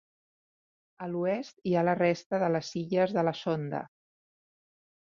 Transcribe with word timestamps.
A 1.07 1.09
l'oest 1.11 1.61
hi 1.69 1.75
ha 1.81 1.85
la 1.89 1.95
resta 2.01 2.41
de 2.47 2.51
les 2.57 2.75
Illes 2.83 3.17
de 3.21 3.29
la 3.31 3.37
Sonda. 3.45 3.87